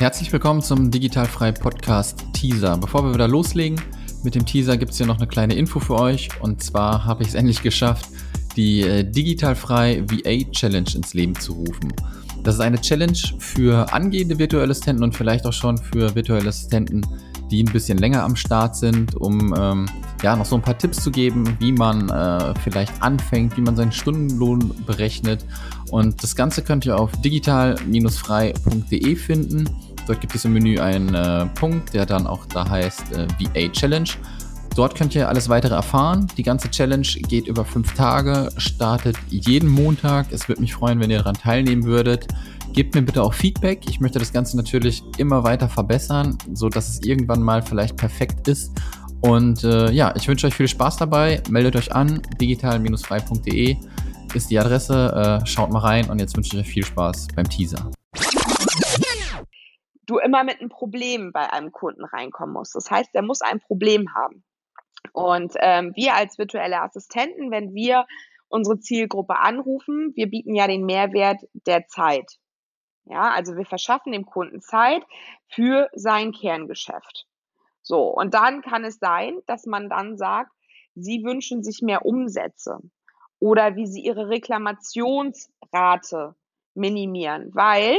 Herzlich 0.00 0.32
willkommen 0.32 0.62
zum 0.62 0.90
Digitalfrei 0.90 1.52
Podcast 1.52 2.24
Teaser. 2.32 2.78
Bevor 2.78 3.04
wir 3.04 3.12
wieder 3.12 3.28
loslegen 3.28 3.78
mit 4.24 4.34
dem 4.34 4.46
Teaser, 4.46 4.78
gibt 4.78 4.92
es 4.92 4.96
hier 4.96 5.04
noch 5.04 5.18
eine 5.18 5.26
kleine 5.26 5.52
Info 5.52 5.78
für 5.78 5.94
euch. 5.96 6.30
Und 6.40 6.62
zwar 6.62 7.04
habe 7.04 7.22
ich 7.22 7.28
es 7.28 7.34
endlich 7.34 7.62
geschafft, 7.62 8.08
die 8.56 8.80
äh, 8.80 9.04
Digitalfrei 9.04 10.02
VA 10.08 10.50
Challenge 10.52 10.88
ins 10.94 11.12
Leben 11.12 11.34
zu 11.38 11.52
rufen. 11.52 11.92
Das 12.42 12.54
ist 12.54 12.62
eine 12.62 12.80
Challenge 12.80 13.18
für 13.40 13.92
angehende 13.92 14.38
virtuelle 14.38 14.70
Assistenten 14.70 15.04
und 15.04 15.14
vielleicht 15.14 15.44
auch 15.44 15.52
schon 15.52 15.76
für 15.76 16.14
virtuelle 16.14 16.48
Assistenten, 16.48 17.02
die 17.50 17.62
ein 17.62 17.72
bisschen 17.72 17.98
länger 17.98 18.22
am 18.22 18.36
Start 18.36 18.76
sind, 18.76 19.14
um 19.16 19.54
ähm, 19.58 19.86
ja 20.22 20.36
noch 20.36 20.46
so 20.46 20.56
ein 20.56 20.62
paar 20.62 20.78
Tipps 20.78 21.02
zu 21.02 21.10
geben, 21.10 21.56
wie 21.58 21.72
man 21.72 22.08
äh, 22.08 22.54
vielleicht 22.62 23.02
anfängt, 23.02 23.56
wie 23.56 23.62
man 23.62 23.74
seinen 23.76 23.92
Stundenlohn 23.92 24.72
berechnet. 24.86 25.44
Und 25.90 26.22
das 26.22 26.36
Ganze 26.36 26.62
könnt 26.62 26.86
ihr 26.86 26.98
auf 26.98 27.10
digital-frei.de 27.22 29.16
finden. 29.16 29.68
Dort 30.06 30.20
gibt 30.20 30.34
es 30.34 30.44
im 30.44 30.52
Menü 30.52 30.78
einen 30.78 31.14
äh, 31.14 31.46
Punkt, 31.46 31.94
der 31.94 32.06
dann 32.06 32.26
auch 32.26 32.46
da 32.46 32.68
heißt 32.68 33.12
äh, 33.12 33.26
VA 33.38 33.68
Challenge. 33.72 34.10
Dort 34.76 34.94
könnt 34.94 35.14
ihr 35.14 35.28
alles 35.28 35.48
weitere 35.48 35.74
erfahren. 35.74 36.26
Die 36.36 36.42
ganze 36.42 36.70
Challenge 36.70 37.06
geht 37.28 37.46
über 37.48 37.64
fünf 37.64 37.92
Tage, 37.94 38.50
startet 38.56 39.16
jeden 39.28 39.68
Montag. 39.68 40.26
Es 40.30 40.48
würde 40.48 40.60
mich 40.60 40.74
freuen, 40.74 41.00
wenn 41.00 41.10
ihr 41.10 41.18
daran 41.18 41.34
teilnehmen 41.34 41.84
würdet. 41.84 42.28
Gebt 42.72 42.94
mir 42.94 43.02
bitte 43.02 43.22
auch 43.22 43.34
Feedback. 43.34 43.88
Ich 43.88 44.00
möchte 44.00 44.18
das 44.18 44.32
Ganze 44.32 44.56
natürlich 44.56 45.02
immer 45.18 45.44
weiter 45.44 45.68
verbessern, 45.68 46.38
so 46.52 46.68
dass 46.68 46.88
es 46.88 47.02
irgendwann 47.02 47.42
mal 47.42 47.62
vielleicht 47.62 47.96
perfekt 47.96 48.48
ist. 48.48 48.72
Und 49.20 49.64
äh, 49.64 49.90
ja, 49.90 50.14
ich 50.16 50.28
wünsche 50.28 50.46
euch 50.46 50.54
viel 50.54 50.68
Spaß 50.68 50.96
dabei. 50.96 51.42
Meldet 51.50 51.76
euch 51.76 51.92
an, 51.92 52.22
digital-frei.de 52.40 53.76
ist 54.34 54.50
die 54.50 54.58
Adresse. 54.58 55.40
Äh, 55.42 55.46
schaut 55.46 55.70
mal 55.72 55.80
rein 55.80 56.08
und 56.08 56.20
jetzt 56.20 56.36
wünsche 56.36 56.56
ich 56.56 56.62
euch 56.62 56.72
viel 56.72 56.84
Spaß 56.84 57.28
beim 57.34 57.48
Teaser 57.48 57.90
du 60.10 60.18
immer 60.18 60.44
mit 60.44 60.60
einem 60.60 60.68
Problem 60.68 61.32
bei 61.32 61.52
einem 61.52 61.70
Kunden 61.72 62.04
reinkommen 62.04 62.52
musst. 62.52 62.74
Das 62.74 62.90
heißt, 62.90 63.10
er 63.14 63.22
muss 63.22 63.40
ein 63.40 63.60
Problem 63.60 64.12
haben. 64.14 64.44
Und 65.12 65.54
ähm, 65.60 65.92
wir 65.94 66.14
als 66.14 66.36
virtuelle 66.36 66.82
Assistenten, 66.82 67.50
wenn 67.50 67.74
wir 67.74 68.06
unsere 68.48 68.80
Zielgruppe 68.80 69.38
anrufen, 69.38 70.12
wir 70.16 70.28
bieten 70.28 70.54
ja 70.54 70.66
den 70.66 70.84
Mehrwert 70.84 71.40
der 71.66 71.86
Zeit. 71.86 72.38
Ja, 73.10 73.32
also 73.32 73.56
wir 73.56 73.66
verschaffen 73.66 74.12
dem 74.12 74.24
Kunden 74.24 74.60
Zeit 74.60 75.02
für 75.48 75.90
sein 75.94 76.30
Kerngeschäft. 76.30 77.26
So, 77.82 78.04
und 78.04 78.34
dann 78.34 78.62
kann 78.62 78.84
es 78.84 78.98
sein, 78.98 79.40
dass 79.46 79.66
man 79.66 79.88
dann 79.88 80.16
sagt, 80.16 80.52
Sie 80.94 81.24
wünschen 81.24 81.64
sich 81.64 81.82
mehr 81.82 82.04
Umsätze 82.04 82.78
oder 83.40 83.74
wie 83.74 83.86
Sie 83.86 84.02
Ihre 84.02 84.28
Reklamationsrate 84.28 86.36
minimieren, 86.74 87.50
weil 87.52 87.98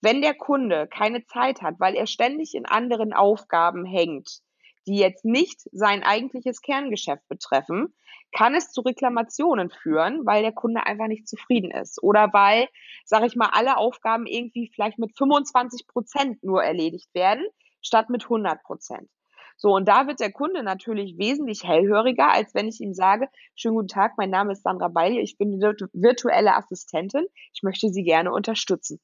wenn 0.00 0.22
der 0.22 0.34
Kunde 0.34 0.86
keine 0.86 1.24
Zeit 1.24 1.60
hat, 1.60 1.80
weil 1.80 1.96
er 1.96 2.06
ständig 2.06 2.54
in 2.54 2.66
anderen 2.66 3.12
Aufgaben 3.12 3.84
hängt, 3.84 4.42
die 4.86 4.96
jetzt 4.96 5.24
nicht 5.24 5.60
sein 5.72 6.02
eigentliches 6.02 6.60
Kerngeschäft 6.60 7.26
betreffen, 7.28 7.94
kann 8.32 8.54
es 8.54 8.70
zu 8.70 8.80
Reklamationen 8.80 9.70
führen, 9.70 10.24
weil 10.24 10.42
der 10.42 10.52
Kunde 10.52 10.86
einfach 10.86 11.06
nicht 11.06 11.28
zufrieden 11.28 11.70
ist 11.70 12.02
oder 12.02 12.32
weil, 12.32 12.68
sage 13.04 13.26
ich 13.26 13.36
mal, 13.36 13.50
alle 13.52 13.76
Aufgaben 13.76 14.26
irgendwie 14.26 14.70
vielleicht 14.74 14.98
mit 14.98 15.16
25 15.16 15.86
Prozent 15.86 16.42
nur 16.42 16.62
erledigt 16.62 17.08
werden, 17.14 17.44
statt 17.82 18.08
mit 18.10 18.24
100 18.24 18.62
Prozent. 18.62 19.08
So, 19.56 19.74
und 19.74 19.86
da 19.86 20.06
wird 20.06 20.20
der 20.20 20.32
Kunde 20.32 20.62
natürlich 20.62 21.18
wesentlich 21.18 21.62
hellhöriger, 21.62 22.32
als 22.32 22.54
wenn 22.54 22.68
ich 22.68 22.80
ihm 22.80 22.94
sage, 22.94 23.28
schönen 23.54 23.76
guten 23.76 23.88
Tag, 23.88 24.12
mein 24.16 24.30
Name 24.30 24.52
ist 24.52 24.62
Sandra 24.62 24.88
Beili, 24.88 25.20
ich 25.20 25.36
bin 25.36 25.60
virtuelle 25.60 26.56
Assistentin, 26.56 27.26
ich 27.52 27.62
möchte 27.62 27.90
Sie 27.90 28.02
gerne 28.02 28.32
unterstützen. 28.32 28.98